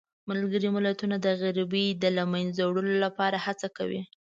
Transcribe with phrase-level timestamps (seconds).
[0.29, 4.01] ملګري ملتونه د غریبۍ د له منځه وړلو لپاره هڅه کوي.